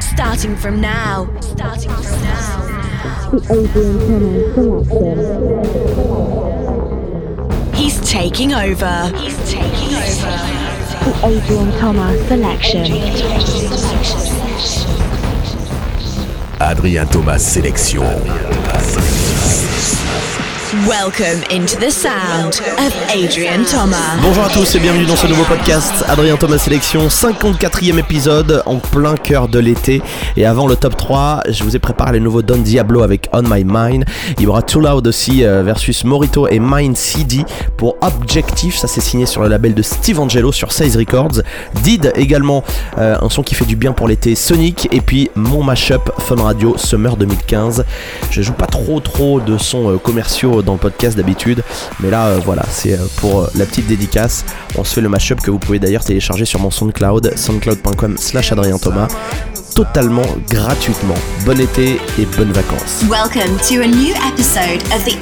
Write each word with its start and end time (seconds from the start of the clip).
Starting 0.00 0.56
from 0.56 0.80
now. 0.80 1.28
Starting 1.40 1.90
from 1.90 2.20
now. 2.22 2.66
The 3.30 3.38
Adrian 3.52 4.54
Thomas 4.54 4.88
Selection. 4.88 5.48
He's 7.74 8.00
taking 8.08 8.52
over. 8.54 9.12
He's 9.16 9.38
taking 9.50 9.94
over. 9.94 10.36
The 11.04 11.12
Adrian 11.24 11.70
Thomas 11.78 12.28
Selection. 12.28 12.86
Adrien 16.60 17.06
Thomas 17.08 17.42
Sélection. 17.56 19.27
Welcome 20.68 21.42
into 21.50 21.80
the 21.80 21.90
sound 21.90 22.60
of 22.76 22.94
Adrian 23.10 23.64
Thomas. 23.64 24.20
Bonjour 24.20 24.44
à 24.44 24.50
tous 24.50 24.74
et 24.74 24.78
bienvenue 24.78 25.06
dans 25.06 25.16
ce 25.16 25.26
nouveau 25.26 25.44
podcast 25.44 26.04
Adrien 26.06 26.36
Thomas 26.36 26.58
Sélection, 26.58 27.08
54e 27.08 27.98
épisode 27.98 28.62
en 28.66 28.76
plein 28.76 29.14
cœur 29.14 29.48
de 29.48 29.58
l'été. 29.58 30.02
Et 30.36 30.44
avant 30.44 30.66
le 30.66 30.76
top 30.76 30.94
3, 30.94 31.44
je 31.48 31.64
vous 31.64 31.74
ai 31.74 31.78
préparé 31.78 32.12
le 32.12 32.18
nouveau 32.18 32.42
Don 32.42 32.58
Diablo 32.58 33.00
avec 33.00 33.30
On 33.32 33.40
My 33.44 33.64
Mind. 33.64 34.04
Il 34.36 34.44
y 34.44 34.46
aura 34.46 34.60
Too 34.60 34.80
Loud 34.80 35.06
aussi 35.06 35.42
euh, 35.42 35.62
versus 35.62 36.04
Morito 36.04 36.46
et 36.48 36.58
Mind 36.58 36.98
CD 36.98 37.46
pour 37.78 37.96
Objectif. 38.02 38.76
Ça 38.76 38.88
c'est 38.88 39.00
signé 39.00 39.24
sur 39.24 39.40
le 39.40 39.48
label 39.48 39.72
de 39.72 39.80
Steve 39.80 40.20
Angelo 40.20 40.52
sur 40.52 40.72
Size 40.72 40.98
Records. 40.98 41.40
Did 41.82 42.12
également 42.14 42.62
euh, 42.98 43.16
un 43.22 43.30
son 43.30 43.42
qui 43.42 43.54
fait 43.54 43.64
du 43.64 43.76
bien 43.76 43.92
pour 43.92 44.06
l'été 44.06 44.34
Sonic. 44.34 44.86
Et 44.92 45.00
puis 45.00 45.30
mon 45.34 45.62
mashup 45.62 46.10
Fun 46.18 46.42
Radio 46.42 46.76
Summer 46.76 47.16
2015. 47.16 47.86
Je 48.30 48.42
joue 48.42 48.52
pas 48.52 48.66
trop 48.66 49.00
trop 49.00 49.40
de 49.40 49.56
sons 49.56 49.92
euh, 49.92 49.96
dans 50.62 50.74
le 50.74 50.78
podcast 50.78 51.16
d'habitude. 51.16 51.62
Mais 52.00 52.10
là, 52.10 52.26
euh, 52.26 52.40
voilà, 52.44 52.64
c'est 52.70 52.94
euh, 52.94 53.06
pour 53.16 53.40
euh, 53.40 53.50
la 53.54 53.66
petite 53.66 53.86
dédicace. 53.86 54.44
On 54.76 54.84
se 54.84 54.94
fait 54.94 55.00
le 55.00 55.08
mashup 55.08 55.40
que 55.40 55.50
vous 55.50 55.58
pouvez 55.58 55.78
d'ailleurs 55.78 56.04
télécharger 56.04 56.44
sur 56.44 56.60
mon 56.60 56.70
SoundCloud, 56.70 57.36
soundcloud.com 57.36 58.16
slash 58.18 58.52
Adrien 58.52 58.78
Thomas, 58.78 59.08
totalement 59.74 60.26
gratuitement. 60.50 61.14
Bon 61.44 61.60
été 61.60 62.00
et 62.18 62.26
bonnes 62.36 62.52
vacances. 62.52 63.04
Welcome 63.08 63.56
to 63.68 63.82
a 63.82 63.86
new 63.86 64.14
episode 64.32 64.82
of 64.92 65.04
the. 65.04 65.18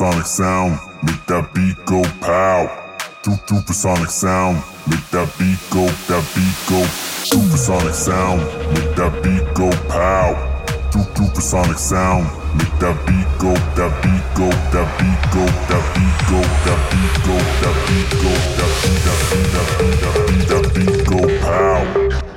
Supersonic 0.00 0.26
sound, 0.26 0.80
make 1.02 1.26
that 1.26 1.52
beat 1.52 1.76
go 1.84 2.00
pow. 2.24 2.64
Supersonic 3.20 4.08
sound, 4.08 4.56
make 4.88 5.04
that 5.10 5.28
beat 5.36 5.60
go, 5.68 5.84
that 6.08 6.24
beat 6.32 6.56
go. 6.72 6.80
Supersonic 7.28 7.92
sound, 7.92 8.40
make 8.72 8.96
that 8.96 9.12
beat 9.20 9.44
go 9.52 9.68
pow. 9.92 10.32
Supersonic 10.88 11.76
sound, 11.76 12.24
make 12.56 12.72
that 12.80 12.96
beat 13.04 13.28
go, 13.36 13.52
that 13.76 13.92
beat 14.00 14.24
go, 14.32 14.48
that 14.72 14.88
beat 14.96 15.20
go, 15.36 15.44
that 15.68 15.84
beat 15.92 16.16
go, 16.32 16.40
that 16.64 16.80
beat 16.88 17.20
go, 17.20 17.36
that 17.60 17.76
beat 17.84 18.08
go, 18.24 18.32
that 18.56 18.72
beat, 18.80 19.04
that 19.04 19.20
beat, 19.28 19.52
that 19.52 19.68
beat, 19.76 20.00
that 20.00 20.16
beat, 20.24 20.48
that 20.48 20.64
beat 20.72 21.04
go 21.12 21.20
pow. 21.44 22.29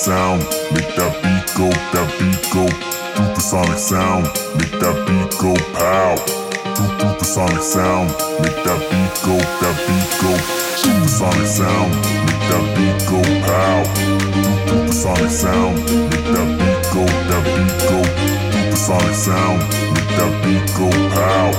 Sound, 0.00 0.40
make 0.72 0.88
that 0.96 1.12
beat 1.20 1.44
go, 1.60 1.68
that 1.92 2.08
beat 2.16 2.40
go. 2.56 2.64
Supersonic 3.20 3.76
sound, 3.76 4.24
make 4.56 4.72
that 4.80 4.96
beat 5.04 5.28
go 5.36 5.52
pow. 5.76 6.16
Supersonic 6.96 7.60
sound, 7.60 8.08
make 8.40 8.56
that 8.64 8.80
beat 8.88 9.12
go, 9.20 9.36
that 9.60 9.76
beat 9.84 10.08
go. 10.24 10.32
Supersonic 10.80 11.44
sound, 11.44 11.92
make 12.24 12.44
that 12.48 12.64
beat 12.72 12.96
go 13.12 13.20
pow. 13.44 13.84
Supersonic 14.72 15.30
sound, 15.30 15.76
make 16.08 16.28
that 16.32 16.48
beat 16.56 16.80
go, 16.96 17.04
that 17.28 17.44
beat 17.52 17.76
go. 17.84 18.00
Supersonic 18.56 19.14
sound, 19.14 19.60
make 19.92 20.10
that 20.16 20.32
beat 20.40 20.64
go 20.80 20.88
pow. 21.12 21.52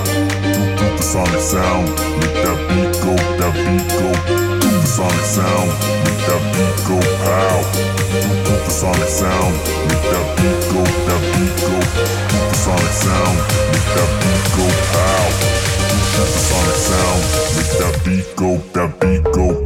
Supersonic 0.82 1.42
sound, 1.46 1.86
make 2.18 2.36
that 2.42 2.58
beat 2.66 2.90
go, 3.06 3.14
that 3.38 3.54
beat 3.54 3.86
go. 3.94 4.51
Supersonic 4.82 5.24
sound, 5.24 5.68
make 6.02 6.26
that 6.26 6.42
beat 6.52 6.76
go 6.88 6.98
pow. 7.22 7.62
Supersonic 8.42 9.08
sound, 9.08 9.54
make 9.86 10.02
that 10.10 10.26
beat 10.36 10.58
go, 10.74 10.82
that 11.06 11.22
beat 11.32 11.54
go. 11.62 11.78
Supersonic 12.34 12.90
sound, 12.90 13.38
make 13.70 13.88
that 13.94 14.10
beat 14.18 14.44
go 14.58 14.66
pow. 14.90 15.30
Supersonic 16.18 16.78
sound, 16.82 17.22
make 17.54 17.72
that 17.78 17.94
beat 18.04 18.36
go, 18.36 18.56
that 18.74 19.00
beat 19.00 19.22
go. 19.32 19.61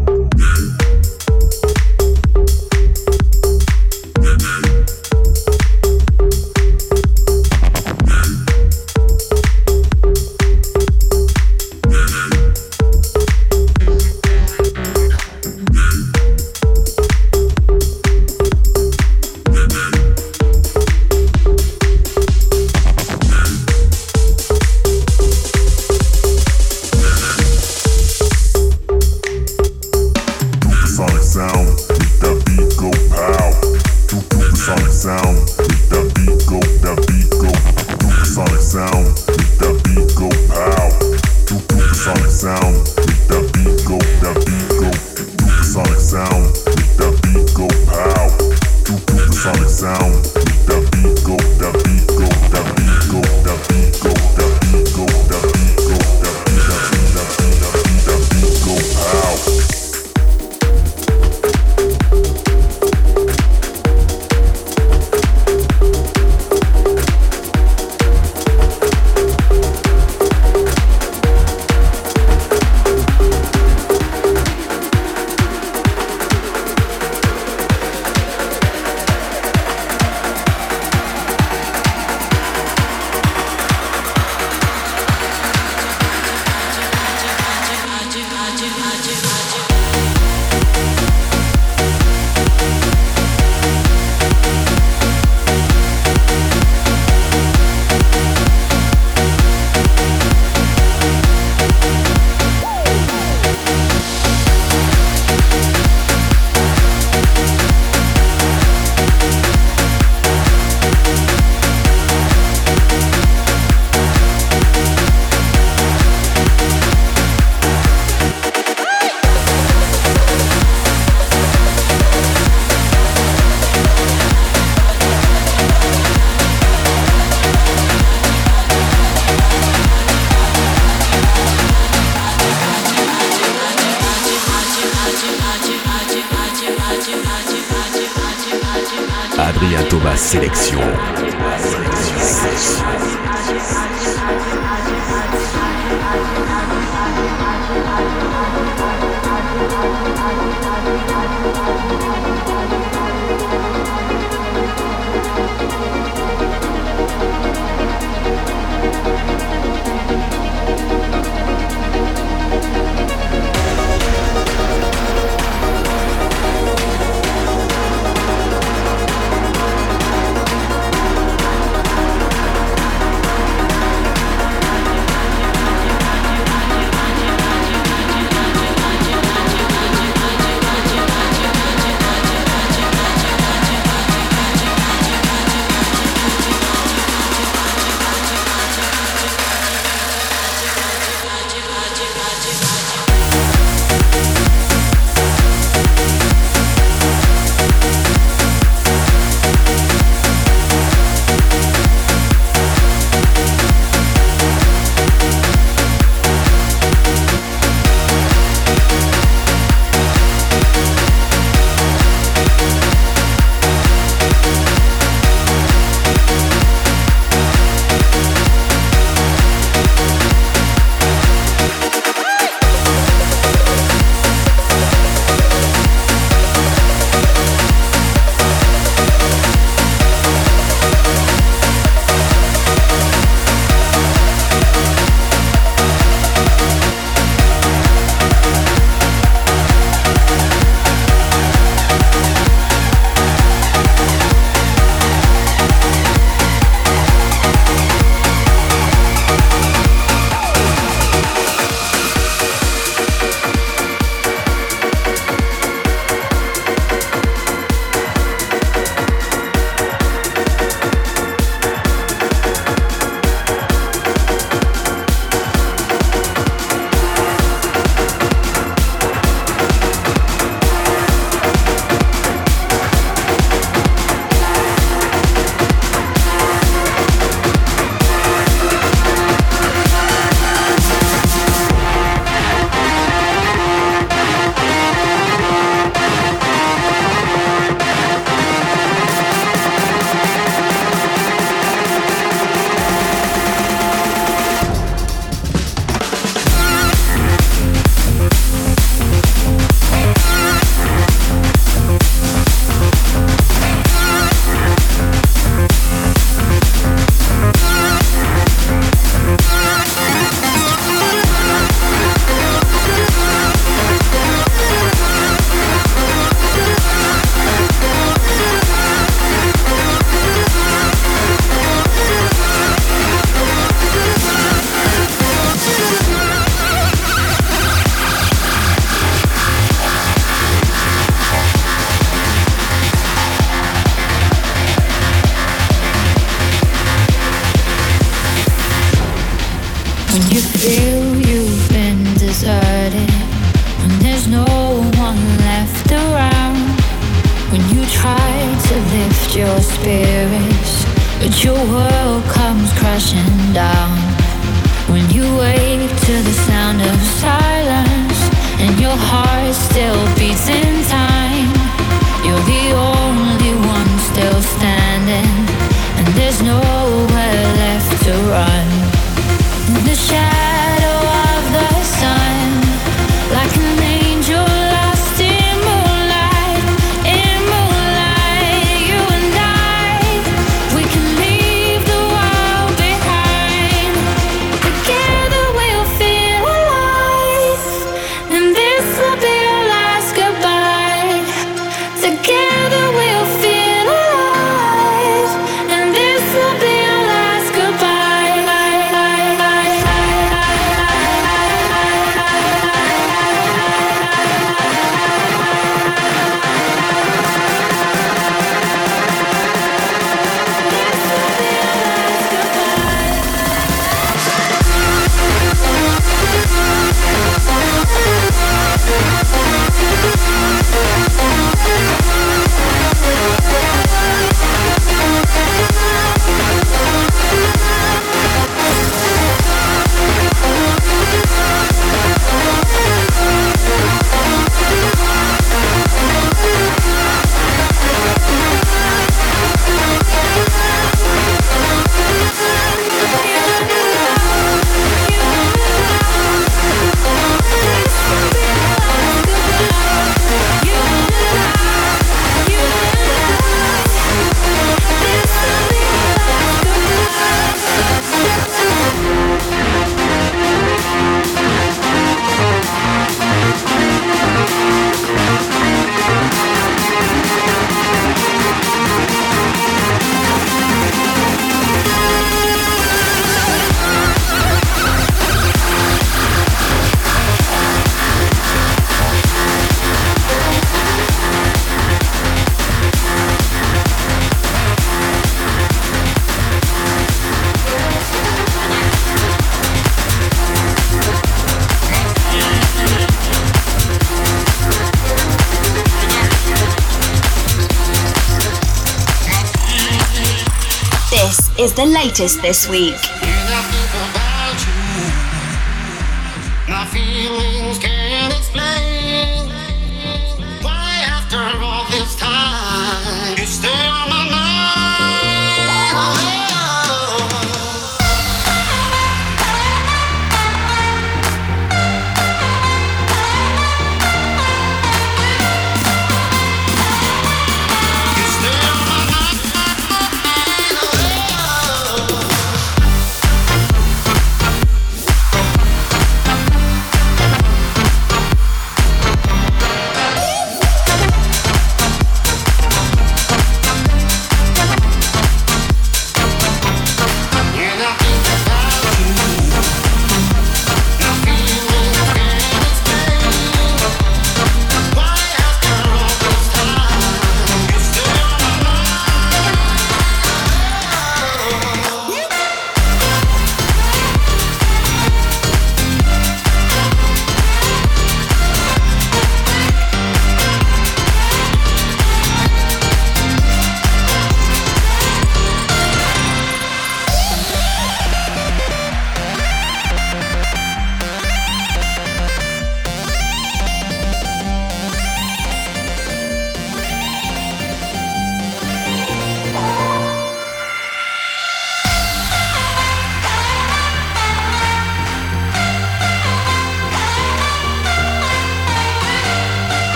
The 501.76 501.84
latest 501.84 502.40
this 502.40 502.66
week. 502.66 503.15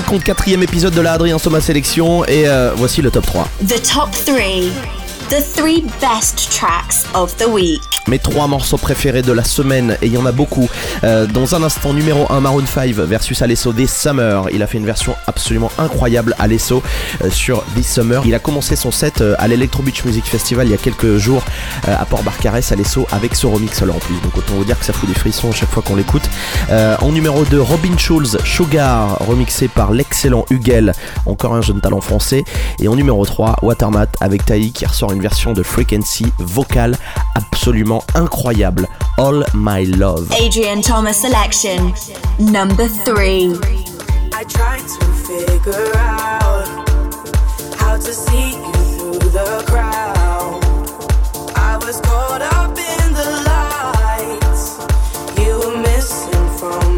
54e 0.00 0.62
épisode 0.62 0.94
de 0.94 1.00
la 1.00 1.12
Adrien 1.12 1.38
Thomas 1.38 1.60
Sélection 1.60 2.24
et 2.24 2.48
euh, 2.48 2.72
voici 2.76 3.02
le 3.02 3.10
top 3.10 3.26
3. 3.26 3.48
The 3.66 3.82
top 3.82 4.10
three. 4.12 4.70
The 5.28 5.42
three 5.42 5.82
best 6.00 6.50
tracks 6.52 7.04
of 7.14 7.36
the 7.36 7.48
week. 7.48 7.95
Mes 8.08 8.20
trois 8.20 8.46
morceaux 8.46 8.76
préférés 8.76 9.22
de 9.22 9.32
la 9.32 9.42
semaine, 9.42 9.96
et 10.00 10.06
il 10.06 10.12
y 10.12 10.16
en 10.16 10.26
a 10.26 10.32
beaucoup. 10.32 10.68
Euh, 11.02 11.26
dans 11.26 11.56
un 11.56 11.62
instant, 11.64 11.92
numéro 11.92 12.30
1, 12.30 12.40
Maroon 12.40 12.64
5 12.64 12.92
versus 12.92 13.42
Alesso 13.42 13.72
This 13.72 13.92
Summer. 13.92 14.46
Il 14.52 14.62
a 14.62 14.68
fait 14.68 14.78
une 14.78 14.86
version 14.86 15.16
absolument 15.26 15.72
incroyable, 15.76 16.36
Alesso, 16.38 16.84
euh, 17.24 17.30
sur 17.30 17.64
This 17.74 17.92
Summer. 17.92 18.22
Il 18.24 18.34
a 18.36 18.38
commencé 18.38 18.76
son 18.76 18.92
set 18.92 19.22
euh, 19.22 19.34
à 19.38 19.48
l'Electro 19.48 19.82
Beach 19.82 20.04
Music 20.04 20.24
Festival 20.24 20.68
il 20.68 20.70
y 20.70 20.74
a 20.74 20.78
quelques 20.78 21.16
jours 21.16 21.42
à 21.86 22.04
Port-Barcarès, 22.04 22.70
Alesso, 22.70 23.08
avec 23.10 23.34
ce 23.34 23.46
remix 23.48 23.82
alors 23.82 23.96
en 23.96 23.98
plus. 23.98 24.14
Donc 24.22 24.36
autant 24.36 24.54
vous 24.54 24.64
dire 24.64 24.78
que 24.78 24.84
ça 24.84 24.92
fout 24.92 25.08
des 25.08 25.14
frissons 25.14 25.50
à 25.50 25.54
chaque 25.54 25.70
fois 25.70 25.82
qu'on 25.82 25.96
l'écoute. 25.96 26.28
En 26.70 27.10
numéro 27.10 27.44
2, 27.44 27.60
Robin 27.60 27.96
Schulz, 27.98 28.38
Sugar, 28.44 29.18
remixé 29.20 29.68
par 29.68 29.90
l'excellent 29.92 30.44
Hugel, 30.50 30.92
encore 31.26 31.54
un 31.54 31.62
jeune 31.62 31.80
talent 31.80 32.00
français. 32.00 32.44
Et 32.80 32.88
en 32.88 32.96
numéro 32.96 33.24
3, 33.24 33.56
Watermat 33.62 34.06
avec 34.20 34.44
Tai 34.44 34.70
qui 34.70 34.86
ressort 34.86 35.12
une 35.12 35.22
version 35.22 35.52
de 35.52 35.62
Frequency 35.62 36.26
vocale 36.38 36.96
absolument 37.34 37.95
incroyable. 38.14 38.84
All 39.18 39.44
My 39.54 39.82
Love. 39.84 40.30
Adrian 40.32 40.82
Thomas 40.82 41.20
selection. 41.20 41.92
Number 42.38 42.86
three. 42.88 43.54
I 44.32 44.44
tried 44.44 44.86
to 44.98 45.06
figure 45.28 45.92
out 45.96 46.66
how 47.76 47.96
to 47.96 48.12
see 48.12 48.50
you 48.50 48.72
through 48.98 49.30
the 49.30 49.64
crowd. 49.66 50.62
I 51.56 51.78
was 51.84 52.00
caught 52.00 52.42
up 52.42 52.76
in 52.76 53.12
the 53.20 53.30
lights. 53.50 54.64
You 55.38 55.58
were 55.58 55.78
missing 55.80 56.48
from 56.58 56.95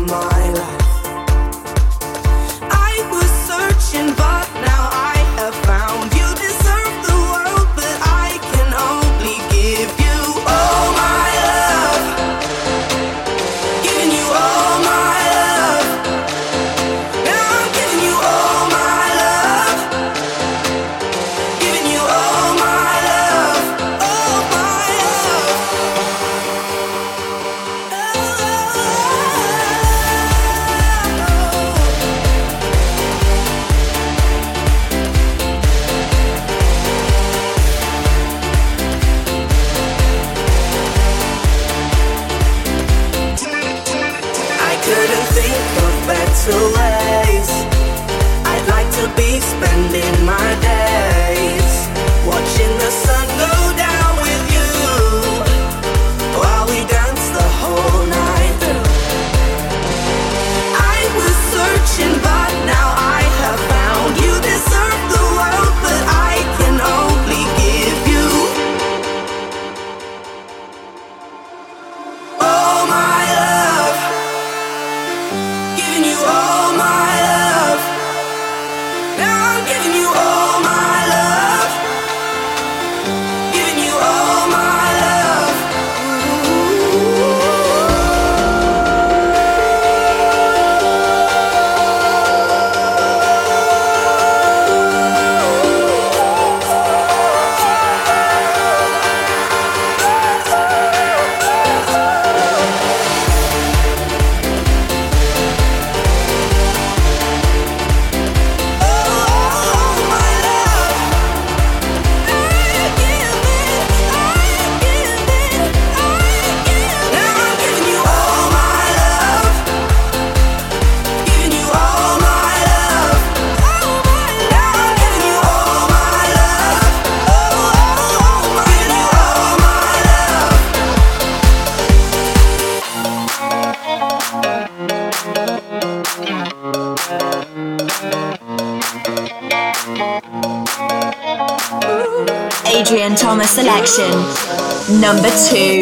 Number 145.00 145.30
two. 145.48 145.77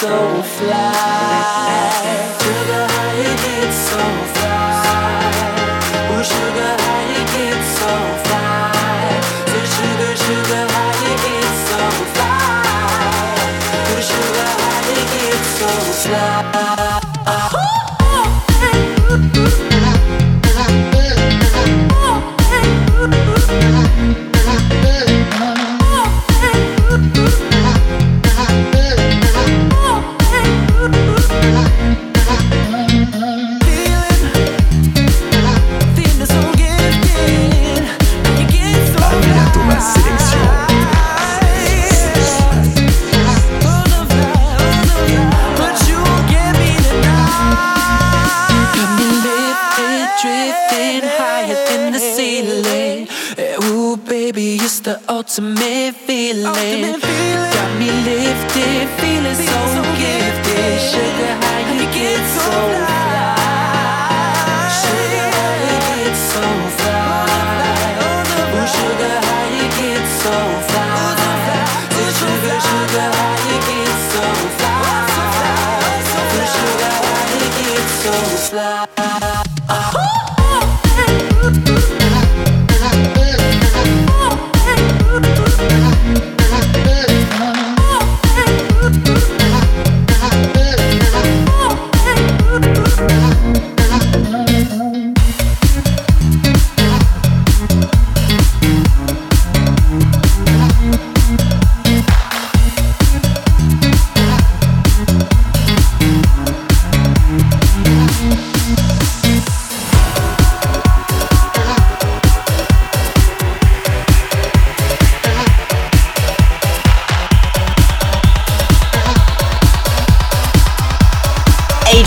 so 0.00 0.42
fly. 0.44 0.87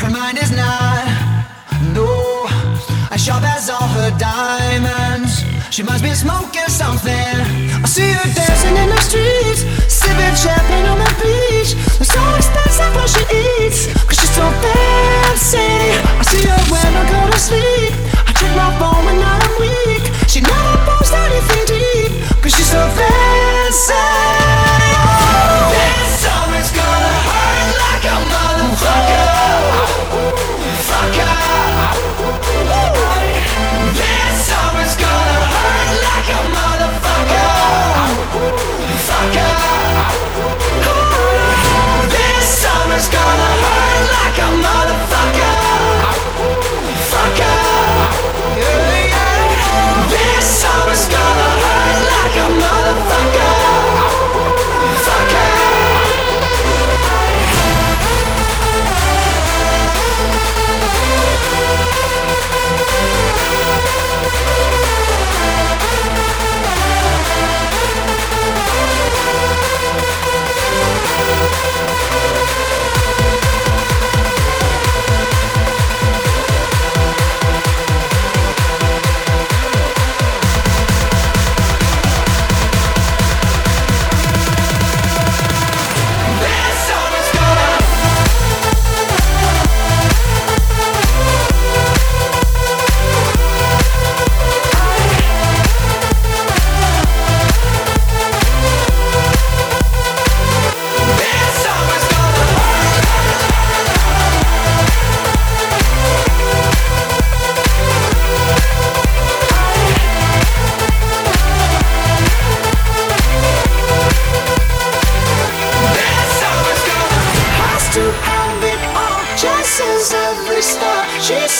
her 0.00 0.10
mind 0.10 0.38
is 0.38 0.50
not. 0.50 1.04
No, 1.92 2.46
as 3.10 3.24
sharp 3.24 3.44
as 3.44 3.70
all 3.70 3.88
her 3.98 4.10
diamonds. 4.18 5.44
She 5.70 5.82
must 5.82 6.02
be 6.04 6.14
smoking 6.14 6.68
something. 6.68 7.36
I 7.82 7.86
see 7.86 8.10
her 8.12 8.28
dancing 8.34 8.76
in 8.76 8.88
the 8.90 9.00
streets, 9.00 9.62
sipping 9.92 10.34
champagne 10.36 10.86
on 10.86 10.98
the 10.98 11.13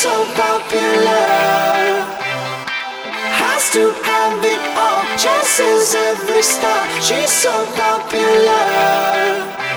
so 0.05 0.27
popular. 0.37 2.05
Has 3.41 3.73
to 3.73 3.89
have 4.05 4.45
it 4.45 4.61
all, 4.77 5.01
chases 5.17 5.95
every 5.95 6.43
star. 6.43 6.85
She's 7.01 7.31
so 7.31 7.65
popular. 7.73 9.74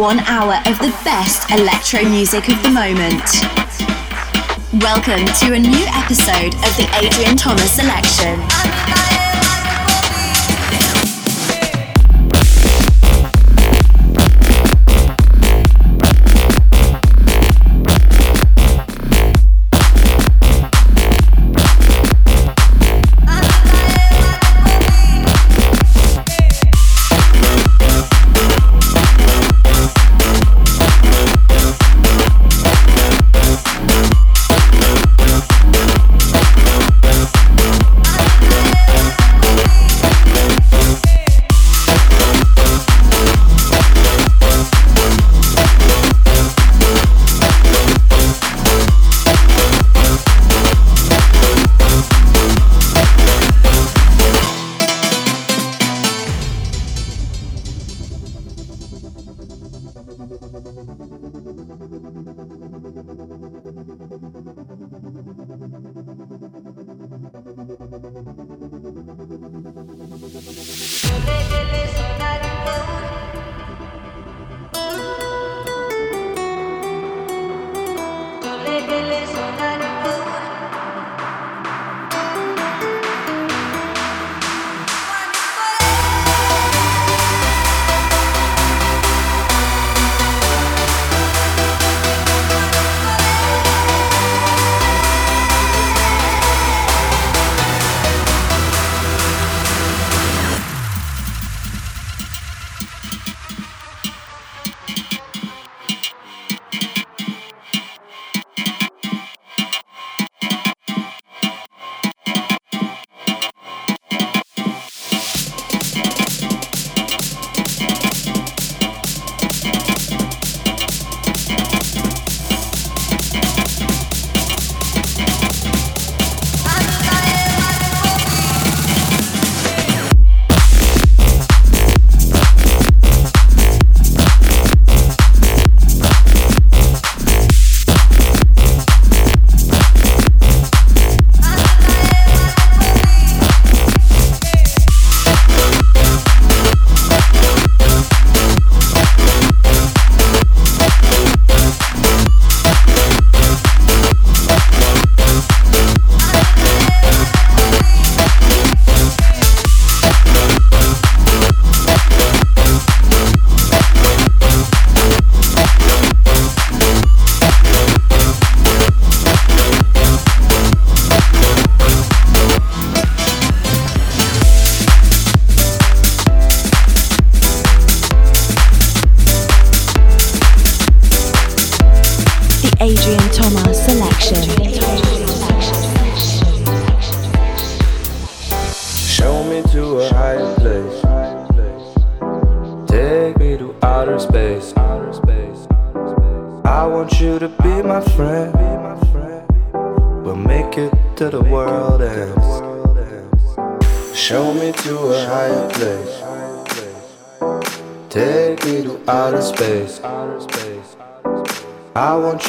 One 0.00 0.20
hour 0.20 0.54
of 0.64 0.78
the 0.78 0.98
best 1.04 1.50
electro 1.50 2.02
music 2.08 2.48
of 2.48 2.62
the 2.62 2.70
moment. 2.70 3.20
Welcome 4.82 5.26
to 5.40 5.52
a 5.52 5.58
new 5.58 5.84
episode 5.92 6.54
of 6.54 6.74
the 6.78 6.88
Adrien 6.96 7.36
Thomas 7.36 7.70
Selection. 7.70 8.40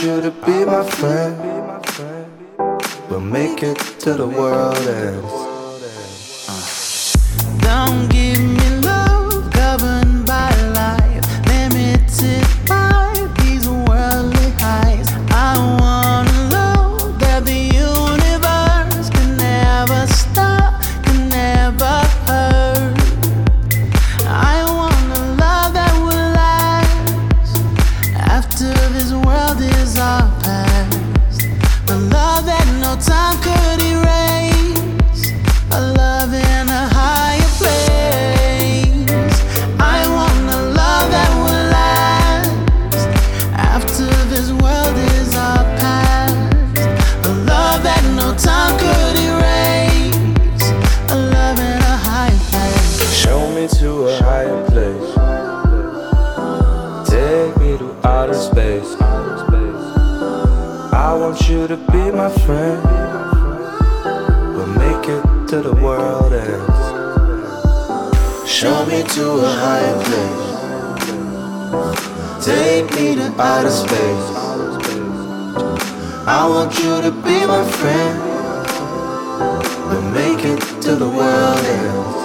You 0.02 0.20
to 0.20 0.32
be 0.32 0.66
my 0.66 0.84
friend. 0.84 1.38
We'll 3.10 3.20
make 3.20 3.62
it 3.62 3.78
to 4.00 4.14
the 4.14 4.28
world 4.28 4.76
ends. 4.88 5.51
Show 68.62 68.86
me 68.86 69.02
to 69.02 69.26
a 69.40 69.50
higher 69.64 69.98
place. 70.06 70.46
Take 72.46 72.94
me 72.94 73.16
to 73.16 73.34
outer 73.42 73.72
space. 73.72 74.28
I 76.28 76.48
want 76.48 76.78
you 76.78 77.02
to 77.02 77.10
be 77.10 77.44
my 77.48 77.64
friend. 77.80 78.22
But 79.90 80.02
make 80.12 80.46
it 80.46 80.62
to 80.84 80.96
the 80.96 81.10
world 81.10 81.66
ends. 81.80 82.16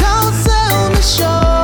Don't 0.00 0.32
sell 0.32 0.90
me 0.90 1.02
short. 1.02 1.63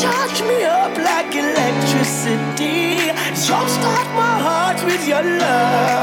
charge 0.00 0.40
me 0.42 0.64
up 0.64 0.96
like 0.96 1.34
electricity. 1.34 3.12
Jumpstart 3.46 4.08
my 4.16 4.34
heart 4.46 4.82
with 4.84 5.06
your 5.06 5.22
love. 5.22 5.99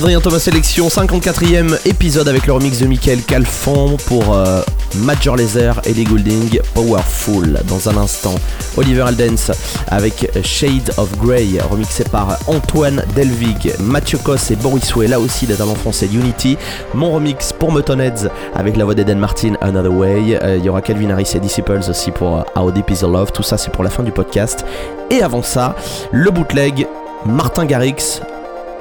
Adrien 0.00 0.22
Thomas 0.22 0.38
Sélection, 0.38 0.88
54e 0.88 1.78
épisode 1.84 2.26
avec 2.26 2.46
le 2.46 2.54
remix 2.54 2.78
de 2.78 2.86
Michael 2.86 3.20
Calfon 3.20 3.98
pour 4.06 4.34
euh, 4.34 4.62
Major 4.94 5.36
Laser 5.36 5.78
et 5.84 5.92
Lee 5.92 6.04
Goulding, 6.04 6.58
Powerful. 6.72 7.60
Dans 7.68 7.86
un 7.90 7.98
instant, 7.98 8.34
Oliver 8.78 9.02
Aldens 9.02 9.52
avec 9.88 10.30
Shade 10.42 10.90
of 10.96 11.14
Grey, 11.18 11.58
remixé 11.68 12.04
par 12.04 12.38
Antoine 12.46 13.04
Delvig, 13.14 13.74
Mathieu 13.78 14.16
Kos 14.24 14.50
et 14.50 14.56
Boris 14.56 14.96
Way, 14.96 15.08
là 15.08 15.20
aussi 15.20 15.46
des 15.46 15.56
talents 15.56 15.74
français 15.74 16.06
Unity. 16.06 16.56
Mon 16.94 17.12
remix 17.12 17.52
pour 17.52 17.70
Muttonheads 17.70 18.30
avec 18.54 18.78
la 18.78 18.86
voix 18.86 18.94
d'Eden 18.94 19.18
Martin, 19.18 19.52
Another 19.60 19.92
Way. 19.92 20.38
Euh, 20.42 20.56
Il 20.56 20.64
y 20.64 20.70
aura 20.70 20.80
Calvin 20.80 21.10
Harris 21.10 21.32
et 21.34 21.40
Disciples 21.40 21.82
aussi 21.90 22.10
pour 22.10 22.38
euh, 22.38 22.42
How 22.56 22.70
Deep 22.70 22.88
Is 22.88 23.00
the 23.00 23.02
Love. 23.02 23.32
Tout 23.32 23.42
ça, 23.42 23.58
c'est 23.58 23.70
pour 23.70 23.84
la 23.84 23.90
fin 23.90 24.02
du 24.02 24.12
podcast. 24.12 24.64
Et 25.10 25.20
avant 25.20 25.42
ça, 25.42 25.76
le 26.10 26.30
bootleg 26.30 26.86
Martin 27.26 27.66
Garrix 27.66 28.22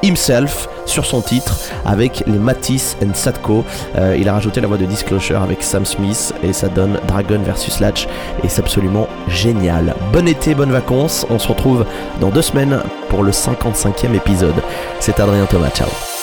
himself 0.04 0.68
sur 0.86 1.06
son 1.06 1.22
titre 1.22 1.56
avec 1.86 2.24
les 2.26 2.38
Matisse 2.38 2.98
and 3.04 3.14
Sadko. 3.14 3.64
Euh, 3.98 4.18
il 4.20 4.28
a 4.28 4.34
rajouté 4.34 4.62
la 4.62 4.68
voix 4.68 4.78
de 4.78 4.86
Disclosure 4.86 5.42
avec 5.42 5.62
Sam 5.64 5.86
Smith 5.86 6.34
et 6.44 6.54
ça 6.54 6.68
donne 6.68 7.00
Dragon 7.08 7.40
versus 7.44 7.80
Latch 7.80 8.08
et 8.44 8.50
c'est 8.50 8.62
absolument 8.62 9.08
génial. 9.28 9.96
Bon 10.12 10.28
été, 10.28 10.56
bonnes 10.56 10.72
vacances. 10.72 11.26
On 11.30 11.40
se 11.40 11.48
retrouve 11.48 11.86
dans 12.20 12.30
deux 12.30 12.42
semaines 12.42 12.80
pour 13.10 13.24
le 13.24 13.32
55e 13.32 14.14
épisode. 14.16 14.56
C'est 15.00 15.20
Adrien 15.20 15.46
Thomas. 15.46 15.70
Ciao. 15.70 16.19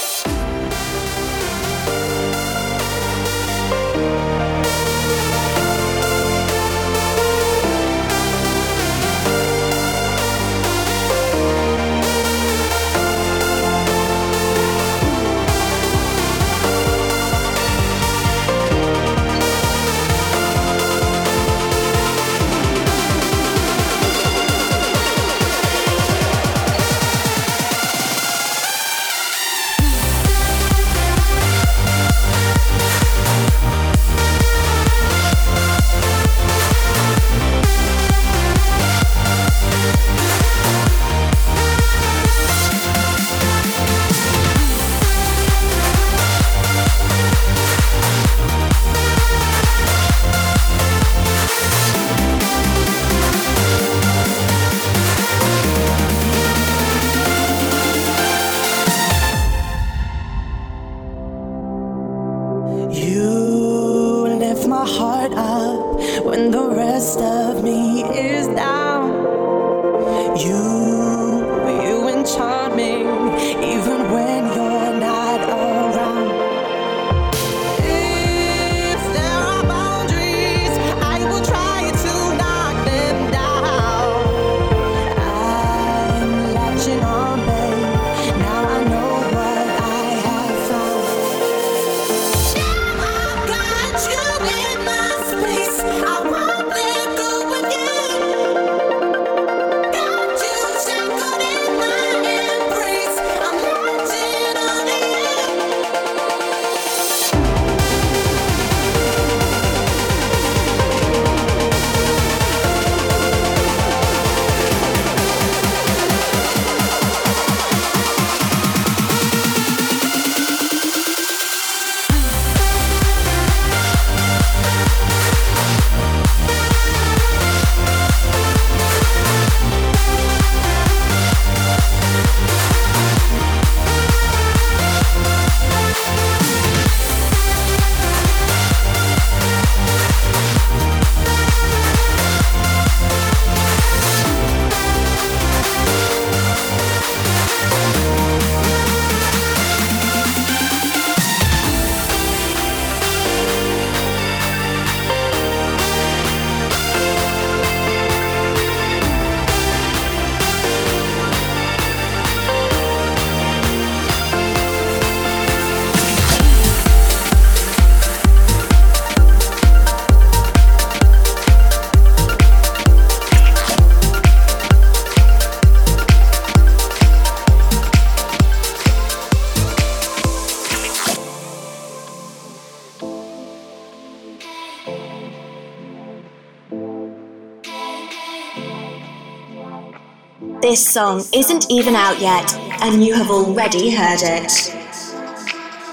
This 190.77 190.93
song 190.93 191.25
isn't 191.33 191.71
even 191.71 191.97
out 191.97 192.21
yet, 192.21 192.55
and 192.83 193.03
you 193.03 193.15
have 193.15 193.31
already 193.31 193.89
heard 193.89 194.21
it. 194.21 194.53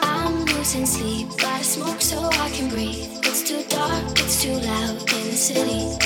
I'm 0.01 0.43
losing 0.43 0.85
sleep, 0.85 1.29
I 1.41 1.61
smoke 1.61 2.01
so 2.01 2.19
I 2.21 2.49
can 2.49 2.67
breathe. 2.67 3.07
It's 3.23 3.43
too 3.43 3.63
dark, 3.69 4.19
it's 4.19 4.41
too 4.43 4.51
loud 4.51 4.99
in 5.13 5.23
the 5.29 5.37
city. 5.37 6.02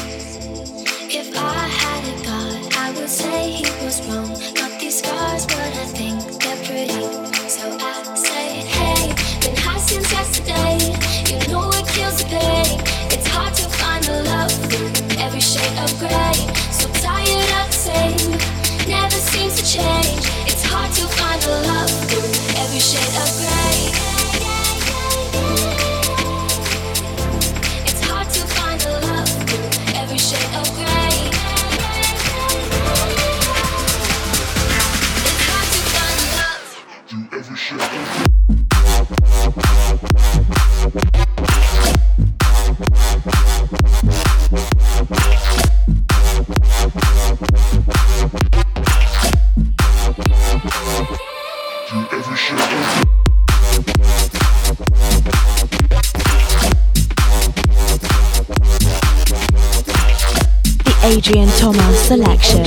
Thomas 61.68 62.08
selection. 62.08 62.67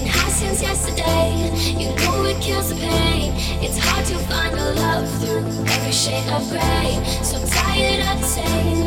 Been 0.00 0.08
high 0.08 0.30
since 0.30 0.62
yesterday. 0.62 1.50
You 1.76 1.88
know 1.96 2.24
it 2.24 2.40
kills 2.40 2.68
the 2.68 2.76
pain. 2.76 3.32
It's 3.60 3.78
hard 3.78 4.04
to 4.06 4.16
find 4.30 4.54
a 4.54 4.74
love 4.74 5.08
through 5.20 5.44
every 5.74 5.92
shade 5.92 6.28
of 6.30 6.48
gray. 6.50 7.02
So 7.22 7.38
tired 7.46 8.00
of 8.10 8.20
the 8.20 8.26
same, 8.26 8.84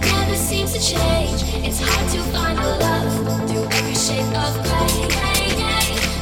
never 0.00 0.36
seems 0.36 0.72
to 0.72 0.80
change. 0.80 1.40
It's 1.66 1.80
hard 1.80 2.06
to 2.12 2.20
find 2.32 2.58
a 2.58 2.68
love 2.86 3.48
through 3.48 3.66
every 3.78 3.94
shade 3.94 4.34
of 4.44 4.54
gray. 4.64 4.94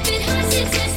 Been 0.06 0.22
high 0.22 0.50
since 0.50 0.74
yesterday. 0.74 0.91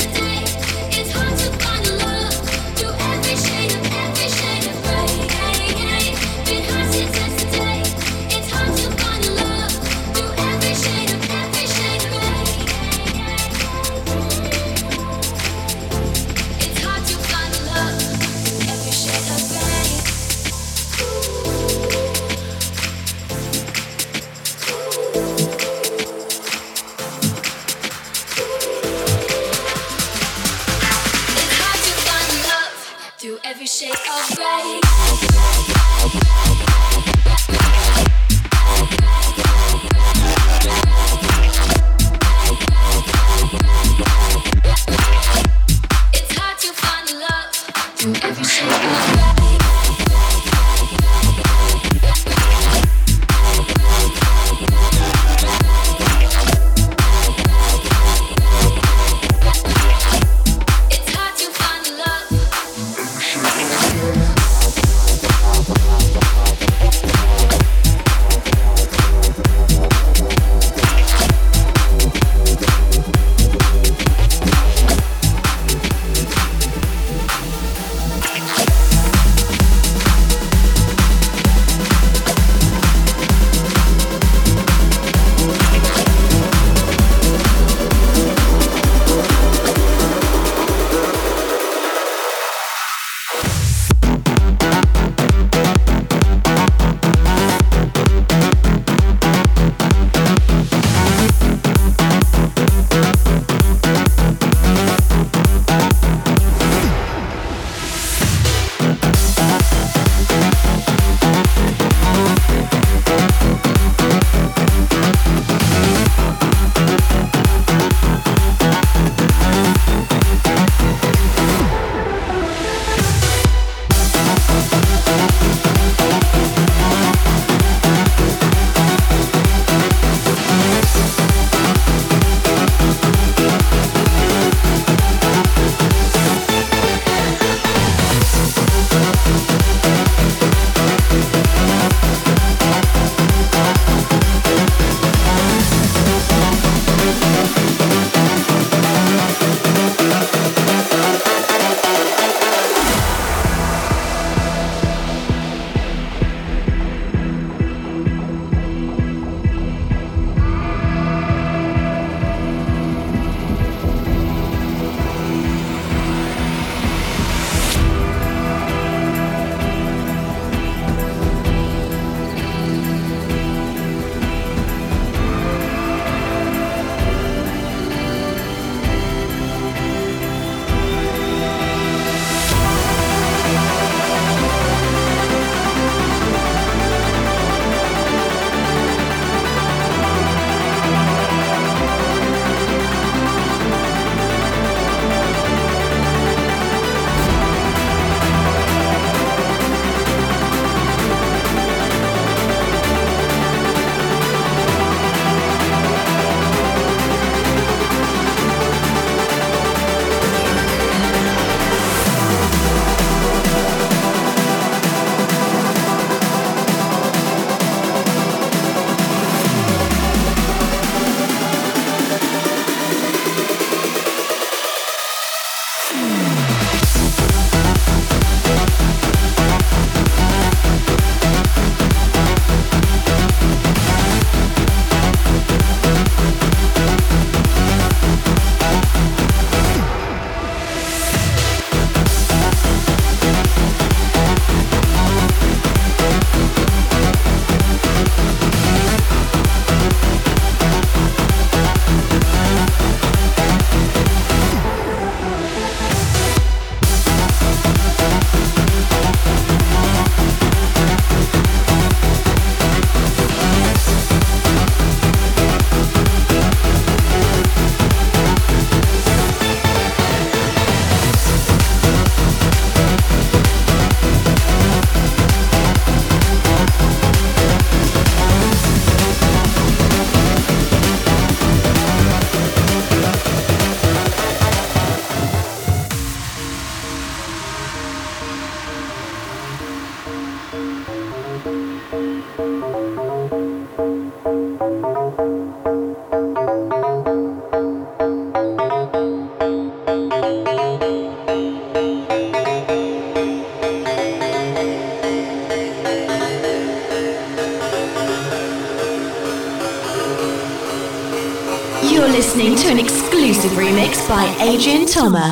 Toma. 314.95 315.29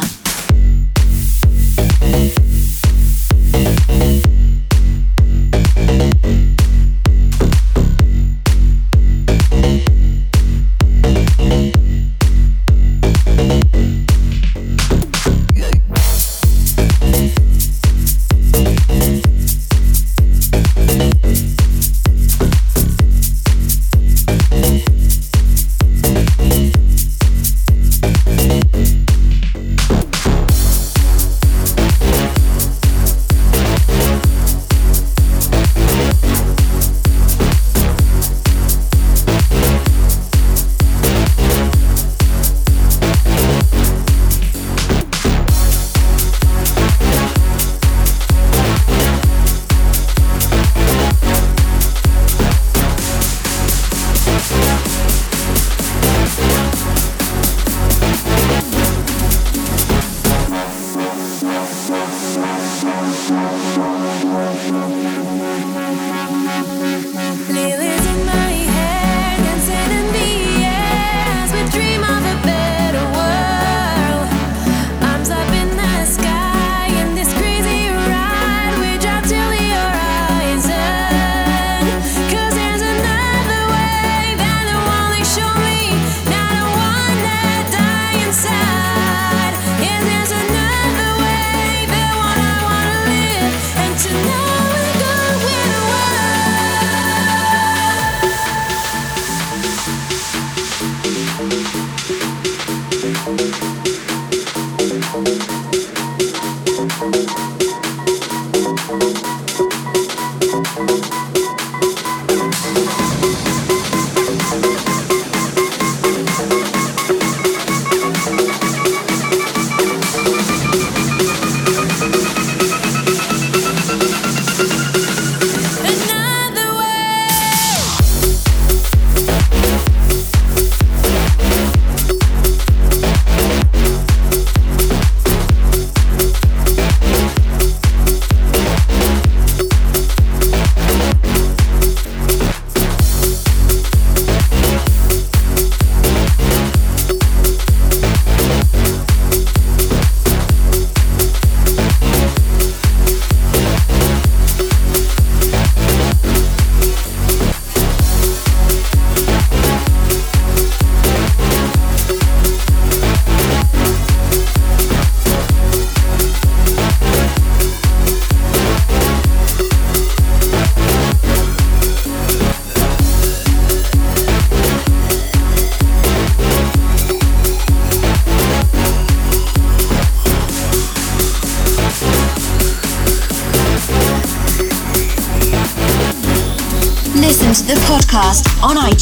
Thank 13.36 14.03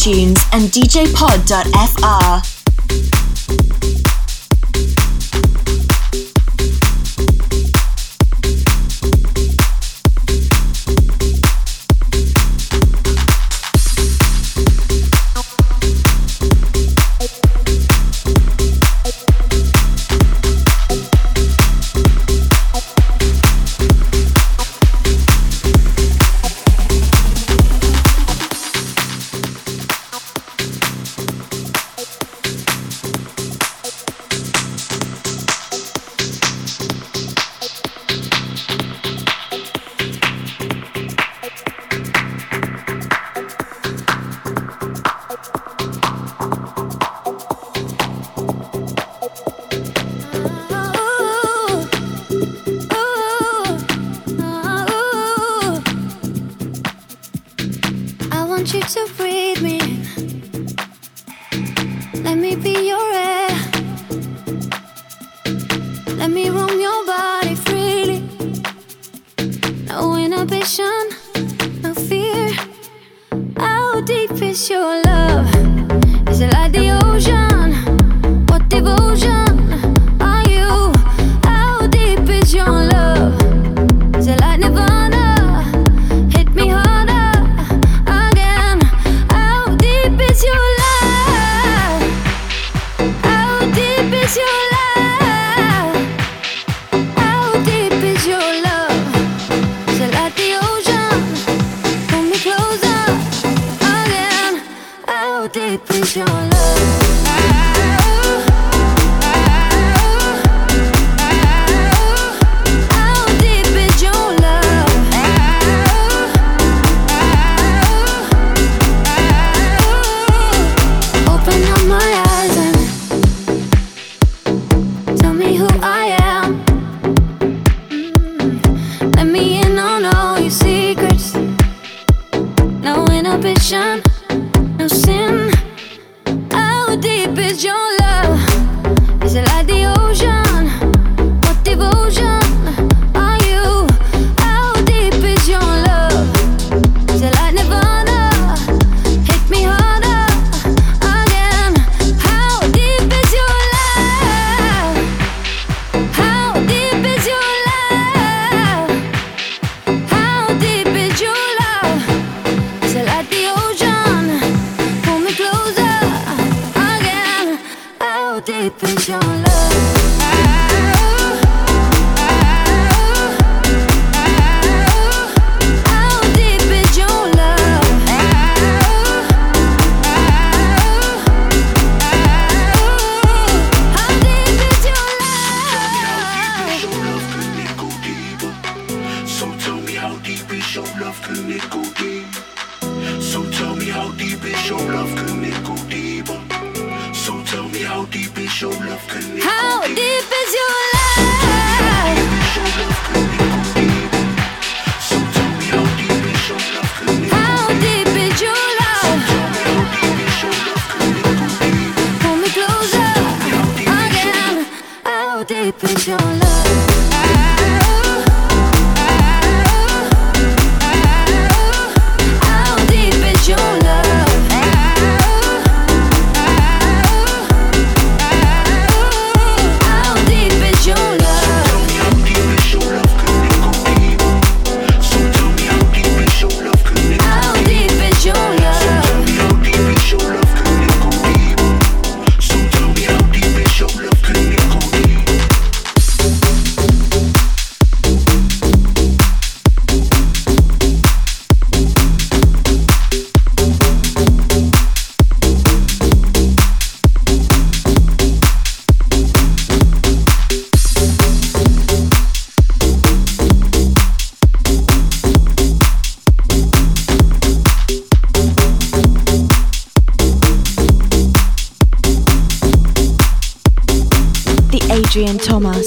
iTunes 0.01 0.41
and 0.51 0.63
DJpod.fr. 0.71 2.50
want 58.61 58.73
you 58.75 58.81
to 58.81 59.13
breathe 59.17 59.61
me. 59.63 59.79
Let 62.21 62.37
me 62.37 62.55
be 62.55 62.89
your. 62.89 63.20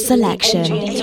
Selection. 0.05 0.94